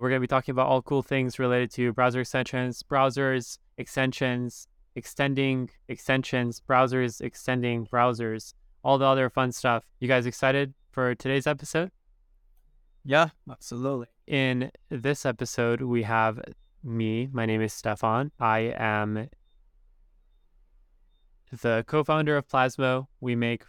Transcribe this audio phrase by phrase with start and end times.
[0.00, 4.66] We're going to be talking about all cool things related to browser extensions, browsers, extensions,
[4.94, 9.84] extending extensions, browsers, extending browsers, all the other fun stuff.
[9.98, 11.90] You guys excited for today's episode?
[13.04, 14.06] Yeah, absolutely.
[14.26, 16.40] In this episode, we have
[16.82, 17.28] me.
[17.30, 18.32] My name is Stefan.
[18.40, 19.28] I am
[21.60, 23.08] the co founder of Plasmo.
[23.20, 23.64] We make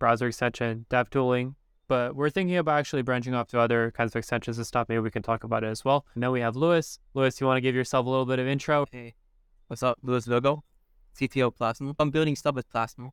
[0.00, 1.54] browser extension dev tooling,
[1.88, 4.88] but we're thinking about actually branching off to other kinds of extensions and stuff.
[4.88, 6.06] Maybe we can talk about it as well.
[6.14, 6.98] And then we have Louis.
[7.14, 8.86] Louis, you want to give yourself a little bit of intro?
[8.90, 9.14] Hey,
[9.68, 9.98] what's up?
[10.02, 10.62] Louis Vilgo,
[11.18, 11.94] CTO Plasmo.
[11.98, 13.10] I'm building stuff with Plasmo,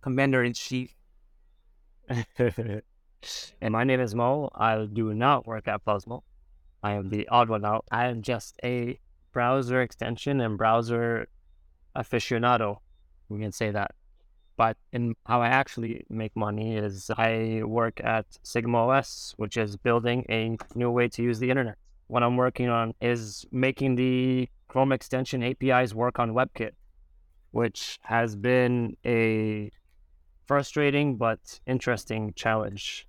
[0.00, 0.94] Commander in Chief.
[2.38, 2.82] and
[3.70, 4.50] my name is Moe.
[4.54, 6.22] I do not work at Plasmo.
[6.82, 7.84] I am the odd one out.
[7.90, 8.98] I am just a
[9.32, 11.28] browser extension and browser
[11.96, 12.78] aficionado.
[13.28, 13.92] We can say that.
[14.60, 19.78] But in how I actually make money is I work at Sigma OS, which is
[19.78, 21.78] building a new way to use the internet.
[22.08, 26.72] What I'm working on is making the Chrome extension APIs work on WebKit,
[27.52, 29.70] which has been a
[30.44, 33.08] frustrating but interesting challenge.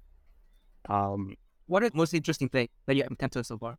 [0.87, 3.77] Um, what is the most interesting thing that you have encountered so far?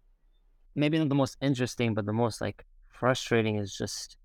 [0.74, 4.18] Maybe not the most interesting, but the most like frustrating is just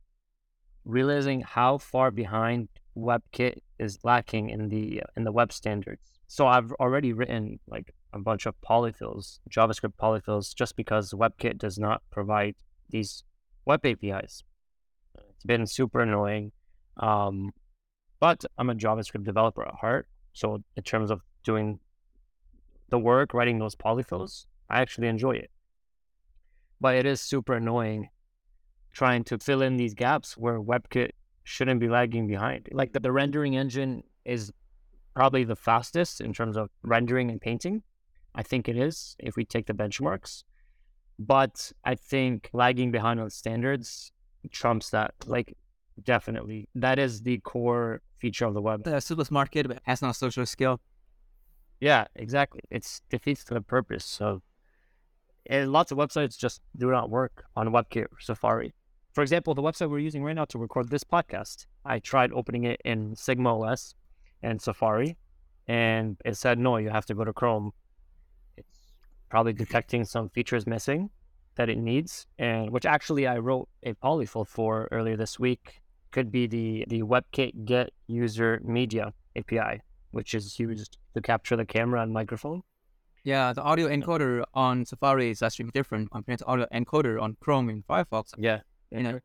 [0.83, 6.19] realizing how far behind WebKit is lacking in the in the web standards.
[6.27, 11.77] So I've already written like a bunch of polyfills, JavaScript polyfills, just because WebKit does
[11.77, 12.55] not provide
[12.89, 13.23] these
[13.65, 14.43] web APIs.
[15.15, 16.51] It's been super annoying.
[16.97, 17.51] Um,
[18.19, 20.07] but I'm a JavaScript developer at heart.
[20.33, 21.79] So in terms of doing
[22.89, 25.51] the work, writing those polyfills, I actually enjoy it.
[26.81, 28.09] But it is super annoying
[28.93, 31.11] trying to fill in these gaps where WebKit
[31.47, 32.67] shouldn't be lagging behind.
[32.73, 34.51] Like the, the rendering engine is
[35.15, 37.83] probably the fastest in terms of rendering and painting.
[38.35, 40.43] I think it is if we take the benchmarks.
[41.17, 44.11] But I think lagging behind on standards
[44.51, 45.13] trumps that.
[45.25, 45.55] Like
[46.03, 46.67] definitely.
[46.75, 48.83] That is the core feature of the web.
[48.83, 50.81] The super market has no social skill.
[51.79, 52.61] Yeah, exactly.
[52.69, 54.41] It's defeats the purpose So,
[55.45, 58.73] and lots of websites just do not work on WebKit or Safari.
[59.17, 62.65] For example, the website we're using right now to record this podcast, I tried opening
[62.65, 63.95] it in Sigma OS
[64.43, 65.17] and Safari,
[65.67, 67.71] and it said, no, you have to go to Chrome.
[68.57, 68.93] It's
[69.29, 71.09] probably detecting some features missing
[71.55, 75.81] that it needs, and which actually I wrote a polyfill for earlier this week.
[76.11, 81.65] Could be the, the WebKit get user media API, which is used to capture the
[81.65, 82.61] camera and microphone.
[83.23, 87.67] Yeah, the audio encoder on Safari is actually different compared to audio encoder on Chrome
[87.69, 88.33] and Firefox.
[88.37, 88.59] Yeah.
[88.91, 89.19] You know,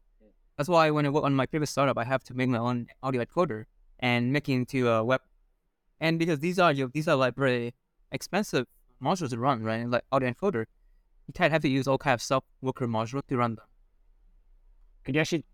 [0.57, 2.89] that's why when I work on my previous startup, I have to make my own
[3.03, 3.65] audio encoder
[3.99, 5.21] and make it into a web.
[6.01, 7.75] And because these are these are like very
[8.11, 8.67] expensive
[9.03, 9.89] modules to run, right?
[9.89, 10.67] Like audio encoder,
[11.27, 13.65] you kind of have to use all kind of sub worker module to run them.
[15.05, 15.45] Could you actually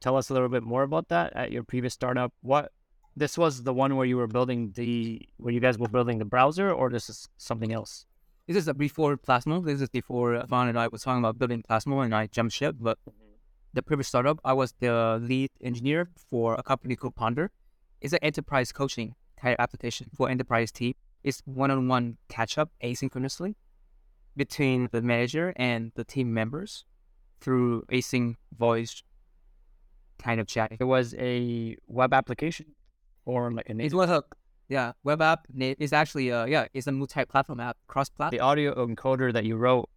[0.00, 2.32] tell us a little bit more about that at your previous startup?
[2.42, 2.72] What
[3.16, 6.24] this was the one where you were building the where you guys were building the
[6.24, 8.06] browser, or this is something else?
[8.46, 9.64] This is before Plasmo.
[9.64, 12.76] This is before Van and I was talking about building Plasmo, and I jumped ship.
[12.78, 13.23] But mm-hmm.
[13.74, 17.50] The previous startup, I was the lead engineer for a company called Ponder.
[18.00, 20.94] It's an enterprise coaching type application for enterprise team.
[21.22, 23.54] It's one-on-one catch-up asynchronously
[24.36, 26.84] between the manager and the team members
[27.40, 29.02] through async voice
[30.18, 30.72] kind of chat.
[30.78, 32.66] It was a web application
[33.24, 33.80] or like an.
[33.80, 34.22] It was a
[34.68, 35.46] yeah web app.
[35.56, 38.38] It's actually a yeah it's a multi-platform app, cross-platform.
[38.38, 39.88] The audio encoder that you wrote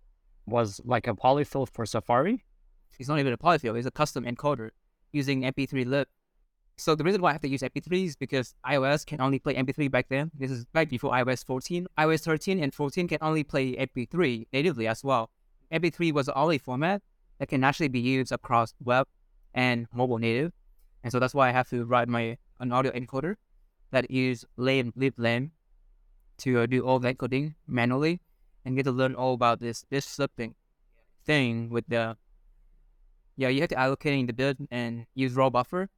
[0.45, 2.43] was like a polyfill for Safari.
[3.00, 4.72] It's not even a polyfill, it's a custom encoder
[5.12, 6.08] using MP3 lib.
[6.80, 9.56] So the reason why I have to use MP3 is because iOS can only play
[9.56, 10.30] MP3 back then.
[10.38, 11.88] This is back before iOS 14.
[11.97, 15.31] iOS 13 and 14 can only play MP3 natively as well.
[15.72, 17.02] MP3 was the only format
[17.40, 19.08] that can actually be used across web
[19.56, 20.52] and mobile native.
[21.03, 23.35] And so that's why I have to write my an audio encoder
[23.91, 25.52] that use lame liblame
[26.40, 28.19] to uh, do all the encoding manually
[28.66, 30.56] and get to learn all about this this flipping
[31.26, 32.17] thing with the
[33.37, 35.89] yeah, you have to allocate in the build and use raw buffer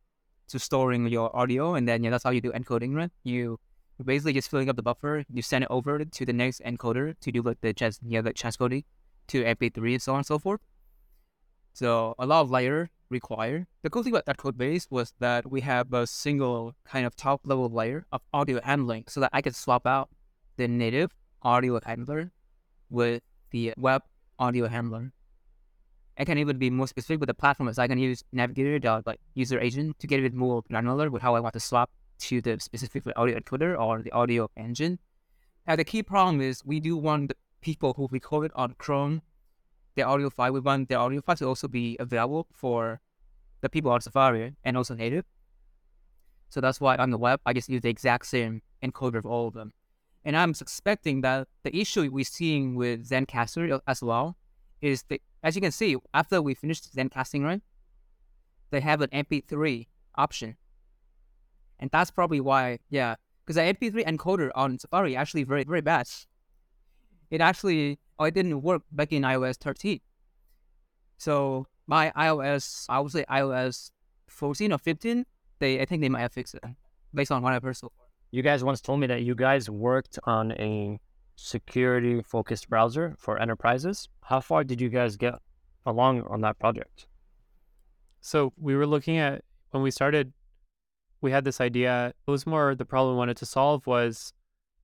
[0.50, 3.12] to storing your audio, and then yeah, that's how you do encoding, right?
[3.24, 3.60] You
[4.04, 7.32] basically just filling up the buffer, you send it over to the next encoder to
[7.32, 8.84] do like the trans yeah, the transcoding
[9.28, 10.62] to MP3 and so on and so forth.
[11.74, 13.68] So a lot of layer required.
[13.84, 17.16] The cool thing about that code base was that we have a single kind of
[17.16, 20.10] top level layer of audio handling so that I could swap out
[20.58, 21.12] the native
[21.42, 22.32] audio handler
[22.90, 24.04] with the web
[24.38, 25.14] audio handler.
[26.20, 29.22] I can even be more specific with the platform as I can use navigator like
[29.36, 31.90] user agent to get a bit more granular with how I want to swap
[32.20, 35.00] to the specific audio encoder or the audio engine.
[35.66, 39.22] Now the key problem is we do want the people who recorded on Chrome,
[39.96, 43.00] their audio file, we want their audio file to also be available for
[43.62, 45.24] the people on Safari and also native.
[46.50, 49.48] So that's why on the web, I just use the exact same encoder for all
[49.48, 49.72] of them.
[50.26, 54.36] And I'm suspecting that the issue we're seeing with Zencastr as well
[54.82, 57.62] is that, as you can see, after we finished Zencastr run,
[58.72, 60.58] they have an MP3 option.
[61.80, 63.16] And that's probably why, yeah,
[63.46, 66.08] because the MP3 encoder on Safari actually very, very bad.
[67.32, 70.00] It actually, oh, it didn't work back in iOS 13.
[71.18, 73.92] So my iOS, I would say iOS
[74.28, 75.26] 14 or 15,
[75.60, 76.64] they I think they might have fixed it
[77.14, 78.06] based on what I've heard so far.
[78.32, 81.00] You guys once told me that you guys worked on a
[81.40, 84.10] security focused browser for enterprises.
[84.24, 85.36] How far did you guys get
[85.86, 87.08] along on that project?
[88.22, 90.34] So we were looking at when we started,
[91.22, 92.14] we had this idea.
[92.28, 94.34] It was more the problem we wanted to solve was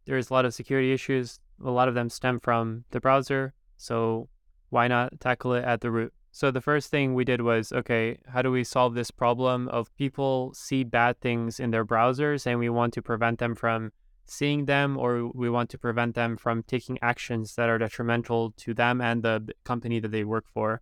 [0.05, 1.39] there's a lot of security issues.
[1.63, 3.53] A lot of them stem from the browser.
[3.77, 4.29] So
[4.69, 6.13] why not tackle it at the root?
[6.31, 9.95] So the first thing we did was, okay, how do we solve this problem of
[9.95, 13.91] people see bad things in their browsers and we want to prevent them from
[14.25, 18.73] seeing them or we want to prevent them from taking actions that are detrimental to
[18.73, 20.81] them and the company that they work for.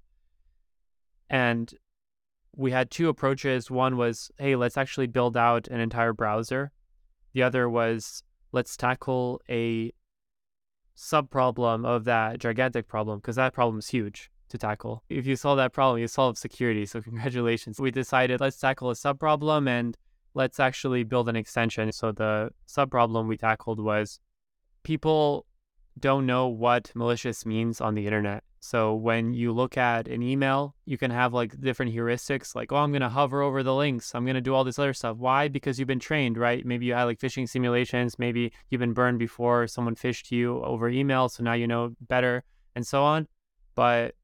[1.30, 1.74] And
[2.56, 3.70] we had two approaches.
[3.70, 6.72] One was, hey, let's actually build out an entire browser.
[7.34, 9.92] The other was, let's tackle a
[10.96, 15.04] sub problem of that gigantic problem because that problem is huge to tackle.
[15.10, 16.86] If you solve that problem, you solve security.
[16.86, 17.80] So congratulations.
[17.80, 19.98] We decided let's tackle a sub problem and
[20.34, 21.92] let's actually build an extension.
[21.92, 24.20] So the sub problem we tackled was
[24.84, 25.46] people
[26.00, 28.44] don't know what malicious means on the internet.
[28.60, 32.78] So when you look at an email, you can have like different heuristics like, oh,
[32.78, 34.16] I'm going to hover over the links.
[34.16, 35.18] I'm going to do all this other stuff.
[35.18, 35.50] Why?
[35.50, 36.66] Because you've been trained, right?
[36.66, 38.18] Maybe you had like phishing simulations.
[38.18, 41.28] Maybe you've been burned before someone phished you over email.
[41.28, 42.44] So now you know better
[42.74, 43.28] and so on.
[43.76, 44.16] But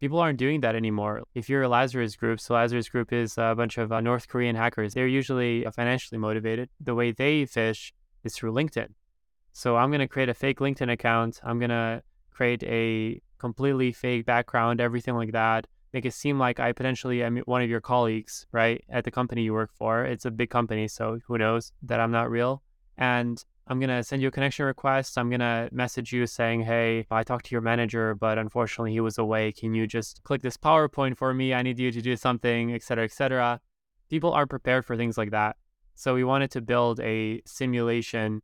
[0.00, 1.22] people aren't doing that anymore.
[1.34, 4.56] If you're a Lazarus group, so Lazarus group is a bunch of uh, North Korean
[4.56, 4.94] hackers.
[4.94, 6.70] They're usually uh, financially motivated.
[6.80, 7.92] The way they phish
[8.24, 8.88] is through LinkedIn.
[9.52, 11.40] So I'm going to create a fake LinkedIn account.
[11.44, 15.66] I'm going to create a completely fake background, everything like that.
[15.92, 19.42] Make it seem like I potentially am one of your colleagues, right, at the company
[19.42, 20.04] you work for.
[20.04, 22.62] It's a big company, so who knows that I'm not real.
[22.96, 25.16] And I'm going to send you a connection request.
[25.16, 28.98] I'm going to message you saying, hey, I talked to your manager, but unfortunately he
[28.98, 29.52] was away.
[29.52, 31.54] Can you just click this PowerPoint for me?
[31.54, 33.60] I need you to do something, et cetera, et cetera.
[34.08, 35.54] People aren't prepared for things like that.
[35.94, 38.42] So we wanted to build a simulation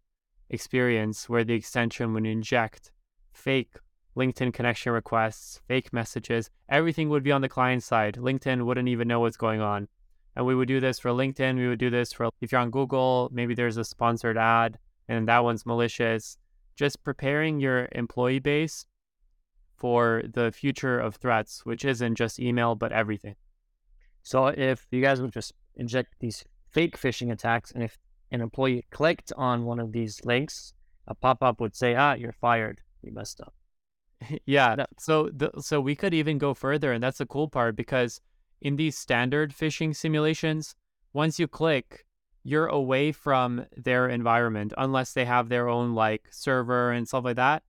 [0.49, 2.93] experience where the extension would inject
[3.32, 3.73] fake
[4.17, 6.50] LinkedIn connection requests, fake messages.
[6.69, 8.14] Everything would be on the client side.
[8.14, 9.88] LinkedIn wouldn't even know what's going on.
[10.37, 11.56] And we would do this for LinkedIn.
[11.56, 14.78] We would do this for if you're on Google, maybe there's a sponsored ad
[15.08, 16.38] and that one's malicious.
[16.75, 18.87] Just preparing your employee base
[19.76, 23.37] for the future of threats, which isn't just email, but everything.
[24.23, 27.99] So if you guys would just inject these fake phishing attacks, and if
[28.31, 30.73] an employee clicked on one of these links,
[31.06, 32.81] a pop up would say, ah, you're fired.
[33.02, 33.55] You messed up.
[34.47, 34.85] yeah.
[34.99, 38.20] So the, so we could even go further, and that's the cool part because
[38.61, 40.75] in these standard phishing simulations,
[41.12, 42.06] once you click,
[42.46, 47.34] you're away from their environment unless they have their own like server and stuff like
[47.34, 47.64] that.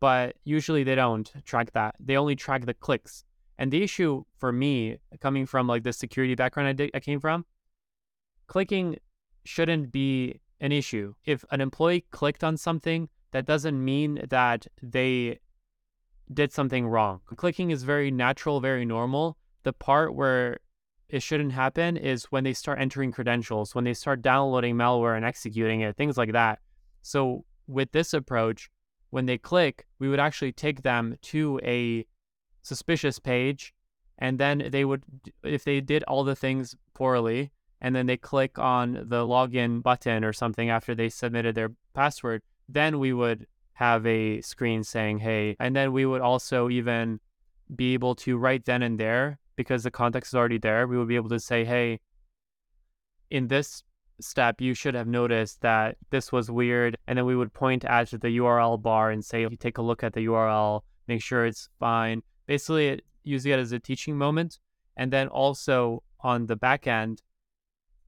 [0.00, 1.94] But usually they don't track that.
[2.00, 3.24] They only track the clicks.
[3.58, 7.20] And the issue for me, coming from like the security background I, did, I came
[7.20, 7.44] from,
[8.46, 8.96] clicking
[9.44, 11.12] shouldn't be an issue.
[11.26, 15.38] If an employee clicked on something, that doesn't mean that they
[16.32, 17.20] did something wrong.
[17.36, 19.36] Clicking is very natural, very normal.
[19.64, 20.60] The part where
[21.08, 25.24] it shouldn't happen is when they start entering credentials, when they start downloading malware and
[25.24, 26.60] executing it, things like that.
[27.02, 28.70] So with this approach,
[29.10, 32.06] when they click, we would actually take them to a
[32.62, 33.74] suspicious page.
[34.18, 35.02] And then they would,
[35.42, 40.24] if they did all the things poorly, and then they click on the login button
[40.24, 45.56] or something after they submitted their password, then we would have a screen saying, hey,
[45.60, 47.20] and then we would also even
[47.74, 51.08] be able to right then and there because the context is already there, we would
[51.08, 52.00] be able to say, hey,
[53.30, 53.82] in this
[54.20, 56.96] step, you should have noticed that this was weird.
[57.06, 60.02] And then we would point at the URL bar and say, you take a look
[60.02, 62.22] at the URL, make sure it's fine.
[62.46, 64.58] Basically, it, using it as a teaching moment.
[64.96, 67.22] And then also on the back end,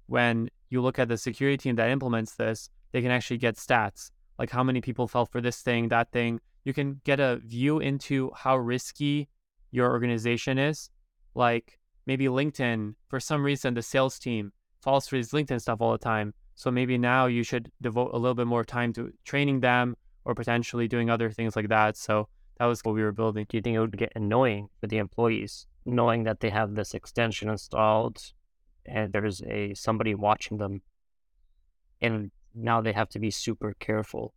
[0.06, 4.10] when you look at the security team that implements this, they can actually get stats
[4.38, 6.40] like how many people fell for this thing, that thing.
[6.64, 9.28] You can get a view into how risky
[9.70, 10.90] your organization is
[11.36, 15.92] like maybe LinkedIn, for some reason, the sales team falls for this LinkedIn stuff all
[15.92, 16.34] the time.
[16.54, 20.34] So maybe now you should devote a little bit more time to training them or
[20.34, 21.96] potentially doing other things like that.
[21.96, 22.28] So
[22.58, 23.46] that was what we were building.
[23.48, 26.94] Do you think it would get annoying for the employees knowing that they have this
[26.94, 28.20] extension installed
[28.86, 30.80] and there's a somebody watching them
[32.00, 34.32] and now they have to be super careful?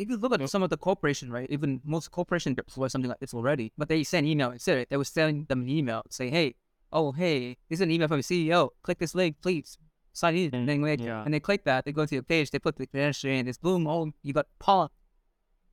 [0.00, 1.46] If you look at some of the corporation, right?
[1.50, 4.86] Even most corporation deploy something like this already, but they send email instead.
[4.88, 6.54] They were sending them an email, say, "Hey,
[6.90, 8.70] oh hey, this is an email from the CEO.
[8.82, 9.76] Click this link, please
[10.14, 11.22] sign in." And then they, Yeah.
[11.22, 13.58] and they click that, they go to the page, they put the credential in, it's
[13.58, 14.88] boom, oh, you got pawn.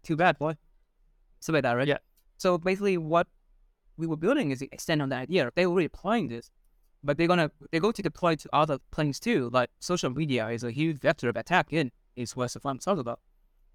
[0.04, 0.58] Too bad, boy.
[1.40, 1.88] Something like that, right?
[1.88, 2.00] Yeah.
[2.38, 3.28] So basically, what
[3.96, 5.50] we were building is extend on that idea.
[5.56, 6.52] They were already applying this,
[7.02, 9.50] but they're gonna they're going to deploy to other planes too.
[9.54, 13.22] Like social media is a huge vector of attack in is what I'm talking about.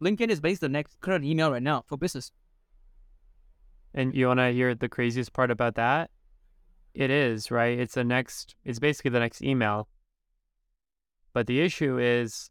[0.01, 2.33] LinkedIn is basically the next current email right now for business.
[3.95, 6.11] And you want to hear the craziest part about that?
[6.95, 7.79] It is, right?
[7.79, 9.89] It's the next, it's basically the next email.
[11.33, 12.51] But the issue is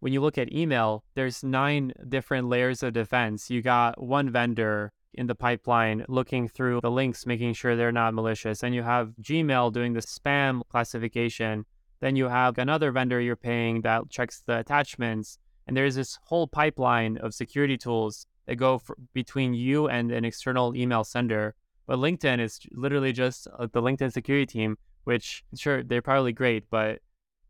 [0.00, 3.50] when you look at email, there's nine different layers of defense.
[3.50, 8.14] You got one vendor in the pipeline looking through the links, making sure they're not
[8.14, 8.62] malicious.
[8.62, 11.64] And you have Gmail doing the spam classification.
[12.00, 15.38] Then you have another vendor you're paying that checks the attachments.
[15.66, 20.24] And there's this whole pipeline of security tools that go for, between you and an
[20.24, 21.54] external email sender.
[21.86, 26.64] But LinkedIn is literally just uh, the LinkedIn security team, which sure they're probably great,
[26.70, 27.00] but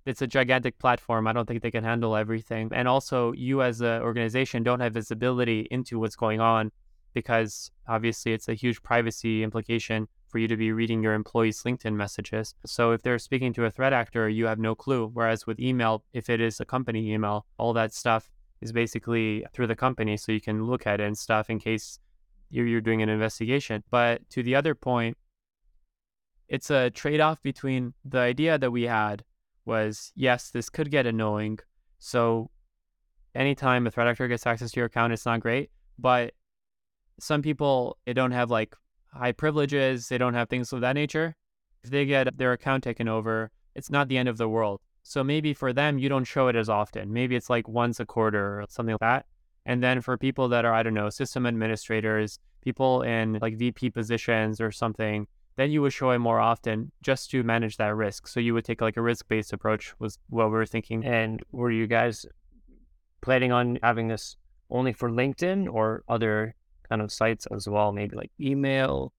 [0.07, 1.27] it's a gigantic platform.
[1.27, 2.71] I don't think they can handle everything.
[2.73, 6.71] And also, you as an organization don't have visibility into what's going on
[7.15, 11.95] because obviously it's a huge privacy implication for you to be reading your employees' LinkedIn
[11.95, 12.57] messages.
[12.67, 15.07] So if they're speaking to a threat actor, you have no clue.
[15.07, 19.69] Whereas with email, if it is a company email, all that stuff is basically through
[19.69, 22.01] the company, so you can look at it and stuff in case
[22.51, 23.85] you're, doing an investigation.
[23.93, 25.17] But to the other point,
[26.49, 29.23] it's a trade off between the idea that we had
[29.65, 31.61] was yes, this could get annoying.
[32.01, 32.51] So
[33.37, 35.71] anytime a threat actor gets access to your account, it's not great.
[35.97, 36.35] But
[37.21, 38.75] some people they don't have like
[39.15, 41.35] high privileges, they don't have things of that nature.
[41.83, 44.81] If they get their account taken over, it's not the end of the world.
[45.03, 47.13] So maybe for them, you don't show it as often.
[47.13, 49.27] Maybe it's like once a quarter or something like that.
[49.67, 53.91] And then for people that are, I don't know, system administrators, people in like VP
[53.91, 58.27] positions or something, then you would show it more often just to manage that risk.
[58.27, 61.05] So you would take like a risk based approach, was what we were thinking.
[61.05, 62.27] And were you guys
[63.21, 64.37] planning on having this
[64.71, 66.55] only for LinkedIn or other
[66.89, 67.93] kind of sites as well?
[67.93, 69.13] Maybe like email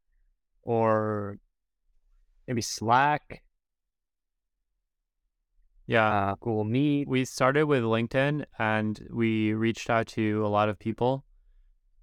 [0.64, 1.38] or
[2.48, 3.44] maybe Slack,
[5.88, 6.32] Yeah.
[6.32, 7.08] uh, Google Meet.
[7.08, 11.24] we started with LinkedIn and we reached out to a lot of people,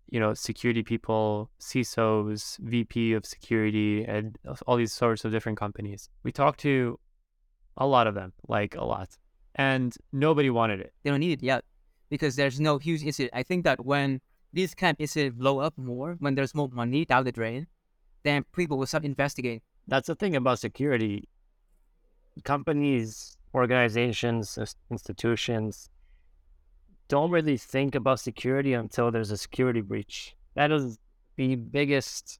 [0.09, 6.09] you know, security people, CISOs, VP of security, and all these sorts of different companies.
[6.23, 6.99] We talked to
[7.77, 9.17] a lot of them, like a lot,
[9.57, 10.93] and nobody wanted it.
[11.03, 11.65] They don't need it yet
[12.09, 13.31] because there's no huge incident.
[13.35, 14.21] I think that when
[14.53, 17.67] these kind of blow up more, when there's more money down the drain,
[18.23, 19.63] then people will start investigating.
[19.89, 21.29] That's the thing about security.
[22.45, 24.59] Companies, organizations,
[24.91, 25.91] institutions
[27.09, 30.35] don't really think about security until there's a security breach.
[30.55, 30.99] That is
[31.37, 32.39] the biggest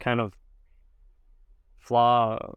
[0.00, 0.34] kind of
[1.78, 2.54] flaw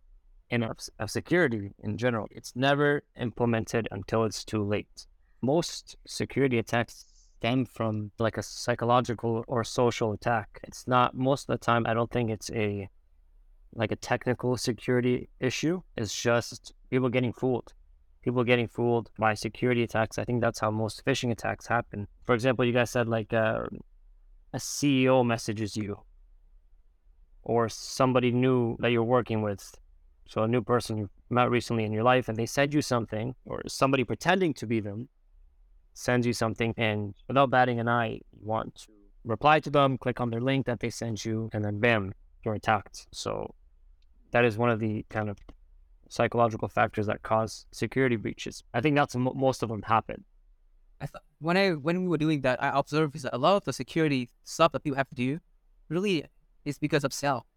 [0.50, 2.28] in of, of security in general.
[2.32, 5.08] It's never implemented until it's too late.
[5.42, 7.06] Most security attacks
[7.42, 10.60] stem from like a psychological or social attack.
[10.64, 11.88] It's not most of the time.
[11.88, 12.88] I don't think it's a
[13.74, 15.82] like a technical security issue.
[15.98, 17.74] It's just people getting fooled.
[18.22, 20.20] People getting fooled by security attacks.
[20.20, 22.08] I think that's how most phishing attacks happen.
[22.26, 23.64] For example, you guys said like uh,
[24.54, 25.98] a CEO messages you,
[27.42, 29.64] or somebody new that you're working with.
[30.28, 33.34] So a new person you met recently in your life, and they said you something,
[33.46, 35.10] or somebody pretending to be them
[35.94, 38.88] sends you something, and without batting an eye, you want to
[39.24, 42.56] reply to them, click on their link that they sent you, and then bam, you're
[42.56, 43.08] attacked.
[43.12, 43.54] So
[44.32, 45.38] that is one of the kind of
[46.10, 48.64] psychological factors that cause security breaches.
[48.74, 50.26] I think that's mo- most of them happen.
[51.00, 53.56] I thought when I when we were doing that, I observed is that a lot
[53.56, 55.40] of the security stuff that people have to do
[55.90, 56.26] really
[56.66, 57.48] is because of sell.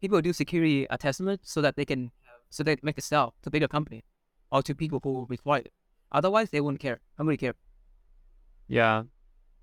[0.00, 2.10] People do security attachment so that they can
[2.50, 4.04] so they make a sell to bigger company
[4.50, 5.72] or to people who require it.
[6.12, 7.00] Otherwise, they wouldn't care.
[7.18, 7.54] Nobody care.
[8.66, 9.04] Yeah.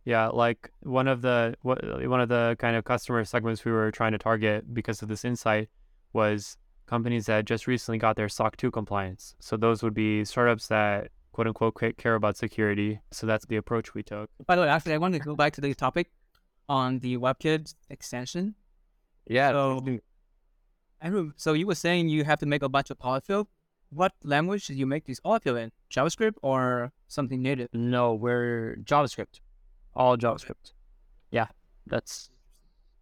[0.06, 3.90] Yeah, like one of the what one of the kind of customer segments we were
[3.92, 5.68] trying to target because of this insight
[6.14, 9.36] was companies that just recently got their SOC 2 compliance.
[9.40, 13.00] So those would be startups that quote unquote care about security.
[13.12, 14.30] So that's the approach we took.
[14.46, 16.12] By the way, actually, I want to go back to the topic
[16.70, 18.56] on the WebKit extension.
[19.28, 19.52] Yeah.
[19.52, 19.84] So,
[21.02, 23.48] I remember, so you were saying you have to make a bunch of polyfill.
[23.96, 25.72] What language did you make these polyfill in?
[25.90, 27.70] JavaScript or something native?
[27.74, 29.40] no, we're JavaScript.
[29.94, 30.74] All JavaScript.
[31.32, 31.48] Yeah,
[31.88, 32.30] that's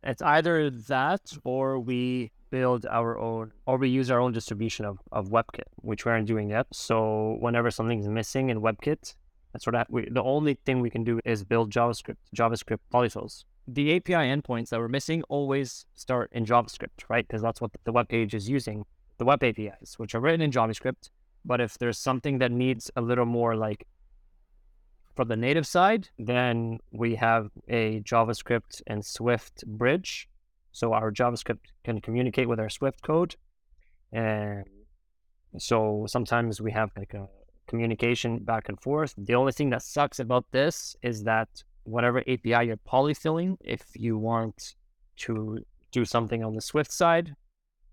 [0.03, 4.99] it's either that or we build our own or we use our own distribution of,
[5.11, 6.67] of WebKit, which we aren't doing yet.
[6.71, 9.15] So whenever something's missing in WebKit,
[9.51, 13.45] that's what we, the only thing we can do is build JavaScript, JavaScript polyfills.
[13.67, 17.25] The API endpoints that we're missing always start in JavaScript, right?
[17.25, 18.85] Because that's what the web page is using,
[19.23, 21.09] the web APIs, which are written in JavaScript.
[21.45, 23.87] But if there's something that needs a little more like
[25.15, 30.27] from the native side, then we have a JavaScript and Swift bridge.
[30.71, 33.35] So our JavaScript can communicate with our Swift code.
[34.11, 34.65] And
[35.57, 37.27] so sometimes we have like a
[37.67, 39.13] communication back and forth.
[39.17, 41.49] The only thing that sucks about this is that
[41.83, 44.75] whatever API you're polyfilling, if you want
[45.17, 45.59] to
[45.91, 47.35] do something on the Swift side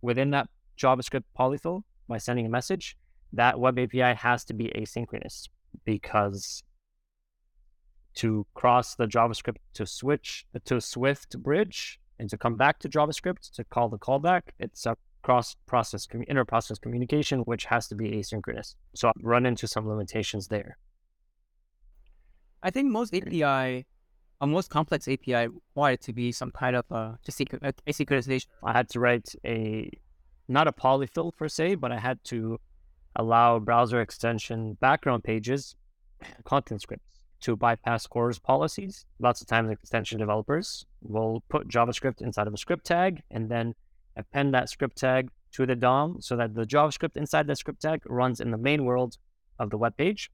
[0.02, 0.48] within that
[0.80, 2.96] JavaScript polyfill by sending a message,
[3.32, 5.48] that web API has to be asynchronous
[5.84, 6.62] because
[8.14, 13.52] to cross the JavaScript to switch to Swift bridge and to come back to JavaScript
[13.52, 18.10] to call the callback, it's a cross process inter process communication which has to be
[18.12, 18.74] asynchronous.
[18.94, 20.76] So I've run into some limitations there.
[22.62, 23.86] I think most API,
[24.40, 28.46] a most complex API, required to be some kind of uh, just asynchronization.
[28.62, 29.90] I had to write a
[30.50, 32.58] not a polyfill per se, but I had to
[33.16, 35.76] allow browser extension background pages,
[36.44, 39.06] content scripts to bypass CORS policies.
[39.18, 43.74] Lots of times, extension developers will put JavaScript inside of a script tag and then
[44.16, 48.02] append that script tag to the DOM so that the JavaScript inside that script tag
[48.06, 49.16] runs in the main world
[49.58, 50.30] of the web page.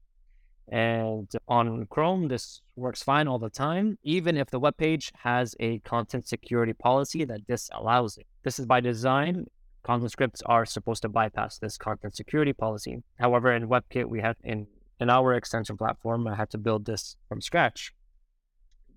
[0.69, 5.55] And on Chrome, this works fine all the time, even if the web page has
[5.61, 8.25] a content security policy that disallows it.
[8.43, 9.45] This is by design.
[9.87, 13.03] Content scripts are supposed to bypass this content security policy.
[13.19, 14.67] However, in WebKit, we have in
[14.99, 17.93] in our extension platform, I had to build this from scratch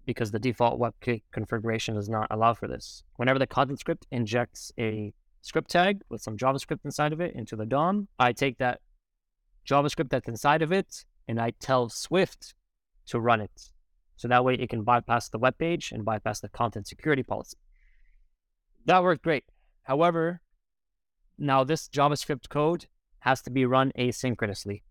[0.04, 3.04] because the default WebKit configuration does not allow for this.
[3.14, 7.54] Whenever the content script injects a script tag with some JavaScript inside of it into
[7.54, 8.80] the DOM, I take that
[9.64, 12.56] JavaScript that's inside of it and I tell Swift
[13.06, 13.70] to run it.
[14.16, 17.58] So that way it can bypass the web page and bypass the content security policy.
[18.86, 19.44] That worked great.
[19.84, 20.40] However,
[21.40, 22.86] now this JavaScript code
[23.20, 24.82] has to be run asynchronously.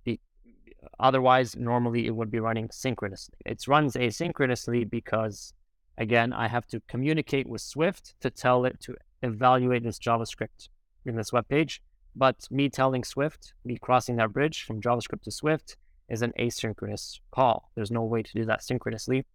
[1.00, 3.36] Otherwise, normally it would be running synchronously.
[3.46, 5.54] It runs asynchronously because,
[5.98, 10.70] again, I have to communicate with Swift to tell it to evaluate this JavaScript
[11.06, 11.82] in this web page.
[12.16, 15.78] But me telling Swift, me crossing that bridge from JavaScript to Swift,
[16.10, 17.70] is an asynchronous call.
[17.76, 19.26] There's no way to do that synchronously.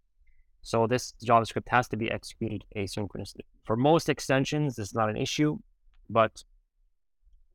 [0.61, 3.41] So this JavaScript has to be executed asynchronously.
[3.63, 5.59] For most extensions, this is not an issue,
[6.09, 6.43] but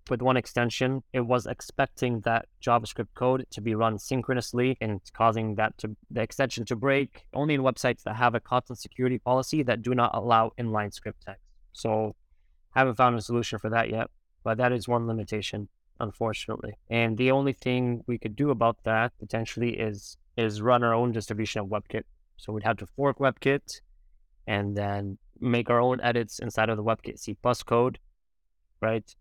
[0.08, 5.54] with one extension, it was expecting that JavaScript code to be run synchronously and causing
[5.56, 9.62] that to the extension to break only in websites that have a content security policy
[9.62, 11.42] that do not allow inline script text.
[11.72, 12.14] So
[12.74, 14.08] haven't found a solution for that yet,
[14.42, 16.74] but that is one limitation, unfortunately.
[16.88, 21.12] And the only thing we could do about that potentially is is run our own
[21.12, 22.04] distribution of WebKit.
[22.36, 23.80] So we'd have to fork WebKit
[24.46, 27.98] and then make our own edits inside of the WebKit C plus code,
[28.80, 29.14] right?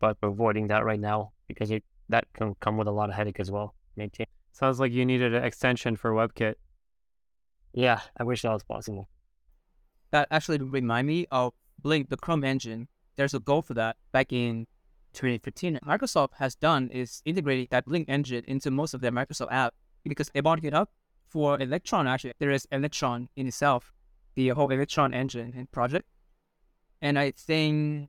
[0.00, 3.16] But we're avoiding that right now because it that can come with a lot of
[3.16, 3.74] headache as well.
[3.96, 4.26] Maintain.
[4.52, 6.54] Sounds like you needed an extension for WebKit.
[7.72, 9.08] Yeah, I wish that was possible.
[10.10, 12.88] That actually remind me of Blink, the Chrome engine.
[13.16, 14.66] There's a goal for that back in
[15.12, 15.80] 2015.
[15.86, 20.30] Microsoft has done is integrating that Blink engine into most of their Microsoft app because
[20.30, 20.90] they bought it up
[21.28, 22.06] for Electron.
[22.06, 23.92] Actually, there is Electron in itself,
[24.34, 26.08] the whole Electron engine and project.
[27.02, 28.08] And I think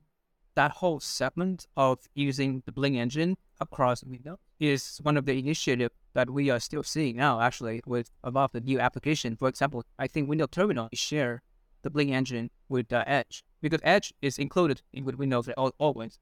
[0.54, 5.94] that whole segment of using the Blink engine across Windows is one of the initiatives
[6.14, 9.36] that we are still seeing now, actually, with a lot of the new application.
[9.36, 11.42] For example, I think Windows Terminal share
[11.82, 16.18] the Blink engine with uh, Edge because Edge is included in with Windows always.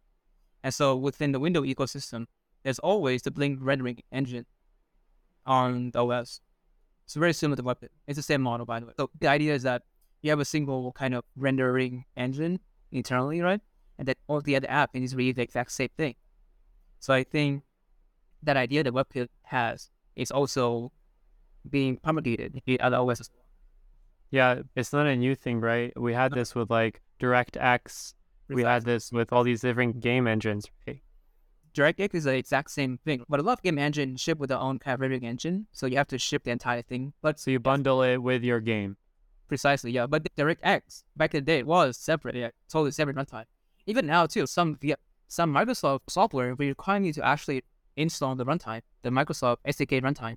[0.62, 2.26] And so within the Windows ecosystem,
[2.62, 4.46] there's always the Blink rendering engine
[5.46, 6.40] on the OS.
[7.04, 7.88] It's very similar to WebKit.
[8.06, 8.92] It's the same model, by the way.
[8.98, 9.82] So the idea is that
[10.20, 12.60] you have a single kind of rendering engine
[12.92, 13.60] internally, right?
[13.98, 16.14] And that all the other app is really the exact same thing.
[17.00, 17.62] So I think
[18.42, 20.92] that idea that WebKit has is also
[21.68, 23.44] being promulgated in other OS as well.
[24.30, 25.92] Yeah, it's not a new thing, right?
[26.00, 28.14] We had this with like DirectX.
[28.48, 31.00] We had this with all these different game engines, right?
[31.74, 34.58] DirectX is the exact same thing, but a lot of game engines ship with their
[34.58, 37.12] own kind of rendering engine, so you have to ship the entire thing.
[37.22, 38.96] But so you bundle it with your game.
[39.48, 40.06] Precisely, yeah.
[40.06, 43.44] But DirectX back in the day was separate, yeah, totally separate runtime
[43.88, 44.96] even now too, some via
[45.26, 47.64] some Microsoft software will require you to actually
[47.96, 50.36] install the runtime, the Microsoft SDK runtime.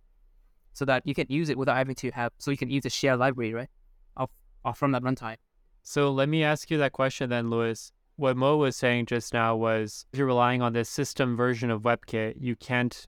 [0.73, 2.89] so that you can use it without having to have, so you can use the
[2.89, 3.69] shared library, right?
[4.15, 4.29] Of,
[4.75, 5.35] from that runtime.
[5.83, 7.91] So let me ask you that question then, Louis.
[8.15, 11.81] What Moe was saying just now was if you're relying on this system version of
[11.81, 13.07] WebKit, you can't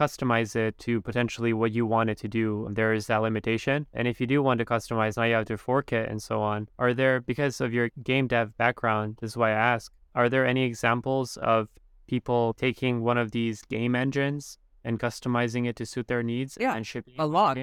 [0.00, 2.68] customize it to potentially what you want it to do.
[2.70, 3.86] There is that limitation.
[3.92, 6.40] And if you do want to customize, now you have to fork it and so
[6.40, 6.68] on.
[6.78, 10.46] Are there, because of your game dev background, this is why I ask, are there
[10.46, 11.68] any examples of
[12.06, 16.74] people taking one of these game engines and customizing it to suit their needs Yeah,
[16.74, 17.58] and shipping a lot.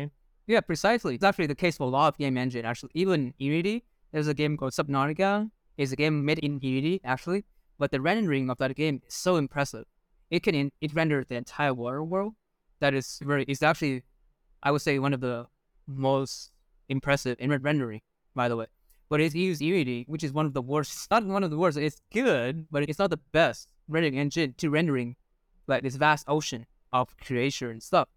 [0.45, 1.15] Yeah, precisely.
[1.15, 2.63] It's actually the case for a lot of game engine.
[2.63, 5.49] Actually, even Unity, there's a game called Subnautica.
[5.77, 7.43] It's a game made in Unity, actually,
[7.77, 9.85] but the rendering of that game is so impressive.
[10.29, 12.33] It can in, it render the entire water world.
[12.79, 13.43] That is very.
[13.47, 14.03] It's actually,
[14.61, 15.47] I would say, one of the
[15.87, 16.51] most
[16.89, 18.01] impressive in rendering.
[18.35, 18.67] By the way,
[19.09, 21.09] but it's used Unity, which is one of the worst.
[21.09, 21.77] Not one of the worst.
[21.77, 25.15] It's good, but it's not the best rendering engine to rendering
[25.65, 28.09] like this vast ocean of creation and stuff.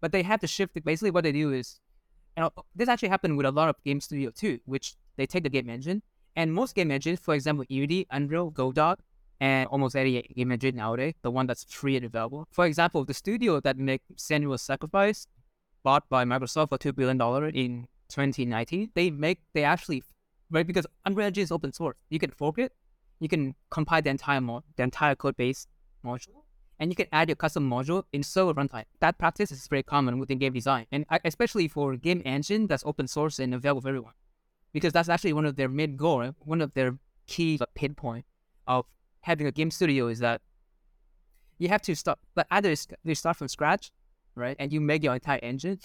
[0.00, 0.82] But they have to shift.
[0.84, 1.78] Basically, what they do is,
[2.36, 5.50] and this actually happened with a lot of game studio too, which they take the
[5.50, 6.02] game engine
[6.36, 8.96] and most game engines, for example, Unity, Unreal, Godot,
[9.44, 12.46] and almost any engine nowadays, the one that's free and available.
[12.50, 15.26] For example, the studio that make Senua's Sacrifice,
[15.82, 20.02] bought by Microsoft for two billion dollar in 2019, they make they actually
[20.50, 21.96] right because Unreal Engine is open source.
[22.08, 22.72] You can fork it,
[23.20, 25.66] you can compile the entire mod, the entire code base
[26.02, 26.40] module,
[26.78, 28.86] and you can add your custom module in server runtime.
[29.00, 33.08] That practice is very common within game design, and especially for game engine that's open
[33.08, 34.14] source and available for everyone
[34.72, 38.24] because that's actually one of their main goal, one of their key pinpoint
[38.66, 38.86] of
[39.24, 40.40] having a game studio is that
[41.58, 43.90] you have to start, but either you start from scratch,
[44.34, 45.78] right, and you make your entire engine,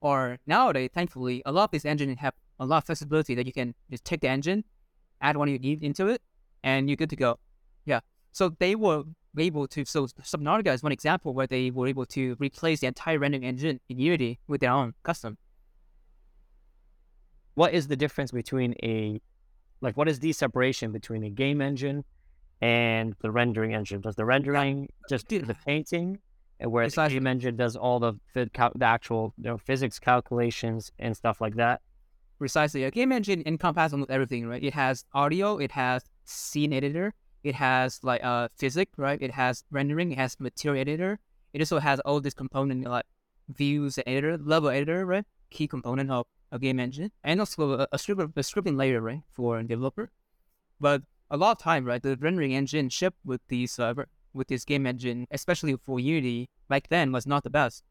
[0.00, 3.52] or nowadays, thankfully, a lot of these engines have a lot of flexibility that you
[3.52, 4.64] can just take the engine,
[5.20, 6.22] add one you need into it,
[6.62, 7.38] and you're good to go.
[7.84, 8.00] Yeah.
[8.32, 9.04] So they were
[9.38, 9.84] able to.
[9.84, 13.80] So Subnautica is one example where they were able to replace the entire rendering engine
[13.88, 15.38] in Unity with their own custom
[17.56, 19.20] what is the difference between a
[19.80, 22.04] like what is the separation between a game engine
[22.60, 24.00] and the rendering engine?
[24.00, 26.18] Does the rendering just do the painting,
[26.60, 28.48] and whereas the game engine does all the the
[28.80, 31.80] actual you know physics calculations and stuff like that?
[32.38, 34.62] Precisely, a game engine encompasses almost everything, right?
[34.62, 39.20] It has audio, it has scene editor, it has like uh physics, right?
[39.20, 41.18] It has rendering, it has material editor.
[41.52, 43.06] It also has all this component like
[43.48, 45.24] views editor, level editor, right?
[45.50, 49.22] Key component of a game engine and also a, a, script, a scripting layer, right,
[49.32, 50.10] for a developer.
[50.80, 53.94] But a lot of time, right, the rendering engine shipped with these uh,
[54.32, 57.82] with this game engine, especially for Unity, back then was not the best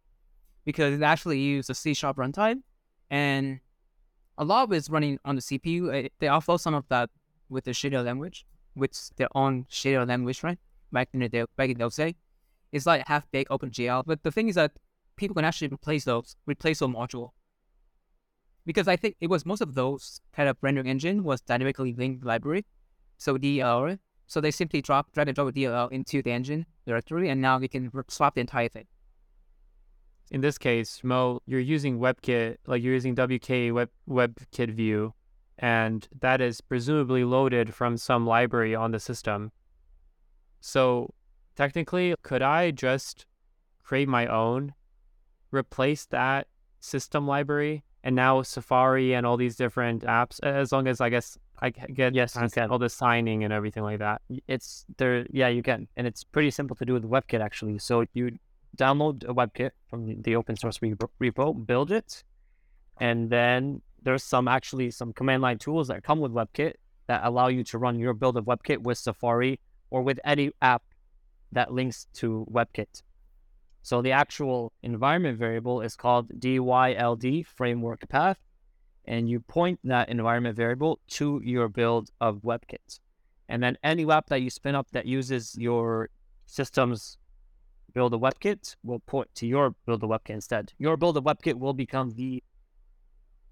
[0.63, 2.62] because it actually used a C sharp runtime,
[3.10, 3.60] and
[4.38, 6.10] a lot of it's running on the CPU.
[6.19, 7.10] They offload some of that
[7.50, 8.45] with the shader language,
[8.76, 10.58] with their own shader language, right?
[10.91, 12.13] Back in the day, back in those days,
[12.71, 14.04] it's like half baked OpenGL.
[14.06, 14.71] But the thing is that
[15.15, 17.32] people can actually replace those, replace those module
[18.65, 22.26] because I think it was most of those kind of rendering engine was dynamically linked
[22.26, 22.65] library,
[23.17, 23.99] so DLL.
[24.28, 27.60] So they simply drop drag and drop a DLL into the engine directory, and now
[27.60, 28.88] you can swap the entire thing.
[30.32, 35.13] In this case, Moe, you're using WebKit, like you're using WK Web WebKit View,
[35.60, 39.51] and that is presumably loaded from some library on the system.
[40.60, 41.13] So
[41.56, 43.28] technically, could I just
[43.84, 44.73] create my own,
[45.51, 46.47] replace that
[46.80, 51.38] system library, and now Safari and all these different apps, as long as I guess
[51.60, 52.70] I get yes, you can.
[52.70, 54.22] all the signing and everything like that.
[54.48, 57.80] It's there, yeah, you can, and it's pretty simple to do with WebKit actually.
[57.80, 58.38] So you
[58.78, 62.24] download a WebKit from the open source repo, build it,
[63.00, 66.74] and then there's some actually some command line tools that come with WebKit
[67.08, 70.84] that allow you to run your build of WebKit with Safari or with any app
[71.52, 73.02] that links to WebKit.
[73.82, 78.38] So the actual environment variable is called DYLD framework path,
[79.08, 83.00] and you point that environment variable to your build of WebKit.
[83.48, 86.10] And then any app that you spin up that uses your
[86.46, 87.18] system's
[87.94, 90.74] build a WebKit will point to your build a WebKit instead.
[90.78, 92.44] Your build a WebKit will become the,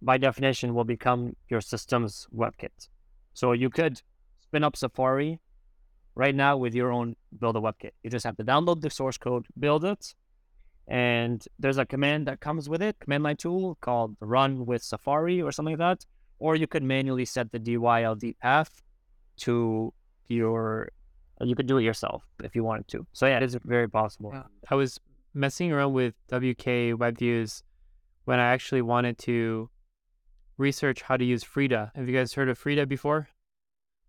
[0.02, 2.90] by definition, will become your system's WebKit.
[3.34, 4.02] So you could
[4.42, 5.40] spin up Safari
[6.16, 7.92] right now with your own build a WebKit.
[8.04, 10.14] You just have to download the source code, build it,
[10.88, 15.42] and there's a command that comes with it, command line tool called run with Safari
[15.42, 16.06] or something like that.
[16.40, 18.82] Or you could manually set the DYLD path
[19.38, 19.94] to
[20.28, 20.90] your,
[21.40, 23.08] you could do it yourself if you wanted to.
[23.14, 24.32] So yeah, it is very possible.
[24.34, 24.44] Yeah.
[24.70, 25.00] I was
[25.34, 27.64] messing around with WK web views
[28.26, 29.70] when I actually wanted to
[30.58, 31.94] research how to use Frida.
[31.96, 33.30] Have you guys heard of Frida before?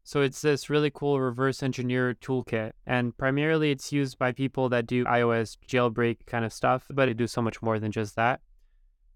[0.07, 2.73] So it's this really cool reverse engineer toolkit.
[2.87, 7.17] And primarily it's used by people that do iOS jailbreak kind of stuff, but it
[7.17, 8.41] do so much more than just that.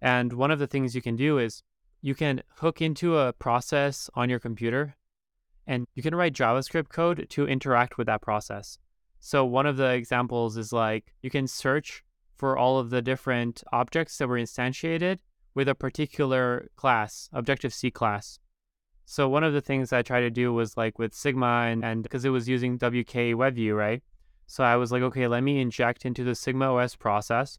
[0.00, 1.62] And one of the things you can do is
[2.00, 4.96] you can hook into a process on your computer
[5.66, 8.78] and you can write JavaScript code to interact with that process.
[9.20, 12.02] So one of the examples is like you can search
[12.34, 15.18] for all of the different objects that were instantiated
[15.54, 18.38] with a particular class, Objective C class.
[19.10, 22.26] So one of the things I tried to do was like with Sigma and because
[22.26, 24.02] it was using WK WebView, right?
[24.46, 27.58] So I was like, okay, let me inject into the Sigma OS process.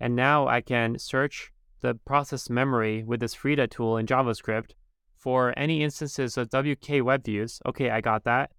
[0.00, 4.70] And now I can search the process memory with this Frida tool in JavaScript
[5.14, 7.60] for any instances of WK WebViews.
[7.66, 8.50] Okay, I got that.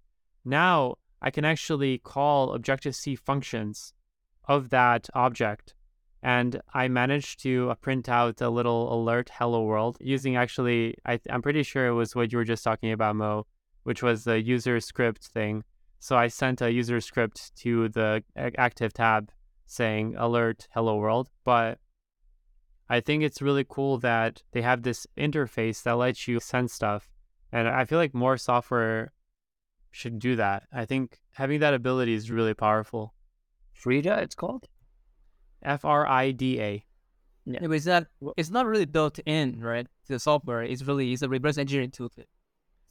[0.44, 3.92] Now I can actually call Objective-C functions
[4.44, 5.74] of that object.
[6.24, 11.20] And I managed to uh, print out a little alert hello world using actually, I,
[11.28, 13.46] I'm pretty sure it was what you were just talking about, Moe,
[13.82, 15.64] which was the user script thing.
[16.00, 19.32] So I sent a user script to the active tab
[19.66, 21.28] saying alert hello world.
[21.44, 21.78] But
[22.88, 27.10] I think it's really cool that they have this interface that lets you send stuff.
[27.52, 29.12] And I feel like more software
[29.90, 30.62] should do that.
[30.72, 33.12] I think having that ability is really powerful.
[33.74, 34.68] Frida, it's called?
[35.64, 36.84] F R I D A.
[37.46, 37.58] Yeah.
[37.60, 39.86] yeah, but it's not it's not really built in, right?
[40.06, 42.26] The software is really it's a reverse engineering toolkit.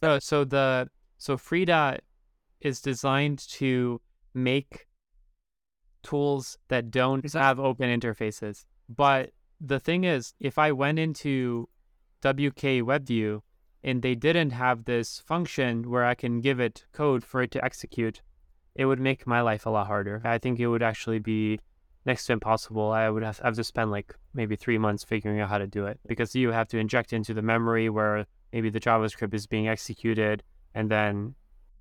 [0.03, 1.99] So so the so Frida
[2.61, 4.01] is designed to
[4.33, 4.87] make
[6.03, 8.65] tools that don't have open interfaces.
[8.89, 11.69] But the thing is, if I went into
[12.21, 13.41] WK WebView
[13.83, 17.63] and they didn't have this function where I can give it code for it to
[17.63, 18.21] execute,
[18.75, 20.21] it would make my life a lot harder.
[20.23, 21.59] I think it would actually be
[22.05, 22.91] next to impossible.
[22.91, 25.85] I would have, have to spend like maybe three months figuring out how to do
[25.85, 29.67] it because you have to inject into the memory where maybe the JavaScript is being
[29.67, 30.43] executed
[30.75, 31.35] and then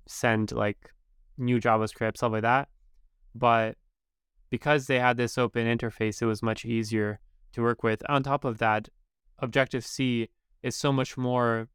[0.07, 0.91] send like
[1.37, 2.69] new JavaScript, stuff like that.
[3.35, 3.77] But
[4.49, 7.19] because they had this open interface, it was much easier
[7.53, 8.03] to work with.
[8.09, 8.89] On top of that,
[9.39, 10.29] Objective C
[10.61, 11.67] is so much more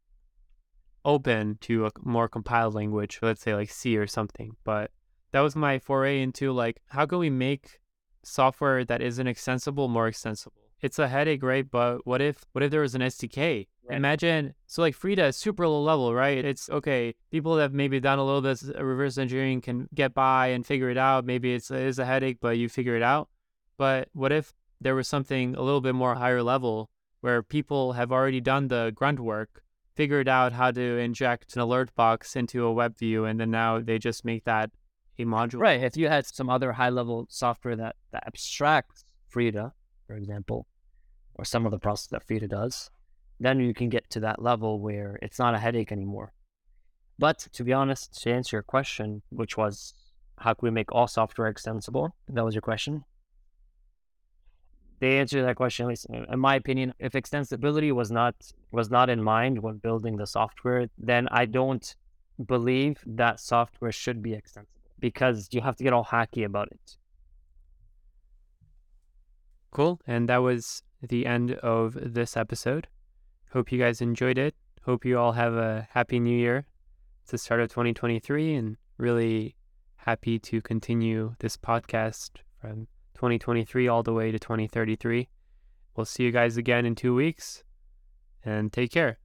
[1.04, 4.56] open to a more compiled language, let's say like C or something.
[4.64, 4.90] But
[5.32, 7.80] that was my foray into like how can we make
[8.29, 10.57] software that isn't extensible more extensible?
[10.81, 11.69] It's a headache, right?
[11.69, 13.67] But what if what if there was an SDK?
[13.88, 13.97] Right.
[13.97, 16.45] Imagine so like Frida is super low level, right?
[16.45, 17.14] It's okay.
[17.31, 20.64] People that have maybe done a little bit of reverse engineering can get by and
[20.64, 21.25] figure it out.
[21.25, 23.29] Maybe it's it is a headache, but you figure it out.
[23.77, 28.12] But what if there was something a little bit more higher level where people have
[28.12, 29.62] already done the grunt work,
[29.95, 33.81] figured out how to inject an alert box into a web view, and then now
[33.81, 34.71] they just make that
[35.18, 35.61] a module.
[35.61, 35.83] Right.
[35.83, 39.72] If you had some other high level software that, that abstracts Frida,
[40.07, 40.66] for example,
[41.35, 42.90] or some of the process that Frida does,
[43.40, 46.33] then you can get to that level where it's not a headache anymore.
[47.18, 49.94] But to be honest, to answer your question, which was
[50.38, 52.14] how can we make all software extensible?
[52.28, 53.04] That was your question
[55.00, 58.35] the answer to that question, at least in my opinion, if extensibility was not
[58.70, 61.94] was not in mind when building the software, then I don't
[62.44, 66.96] believe that software should be extensible because you have to get all hacky about it.
[69.70, 70.00] Cool.
[70.06, 72.88] And that was the end of this episode.
[73.52, 74.54] Hope you guys enjoyed it.
[74.84, 76.66] Hope you all have a happy new year.
[77.22, 79.54] It's the start of 2023 and really
[79.96, 82.30] happy to continue this podcast
[82.61, 85.28] from 2023 all the way to 2033.
[85.94, 87.64] We'll see you guys again in two weeks
[88.44, 89.18] and take care.